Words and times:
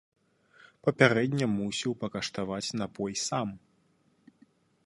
Папярэдне 0.87 1.45
мусіў 1.57 1.91
пакаштаваць 2.05 2.75
напой 2.83 3.13
сам. 3.27 3.47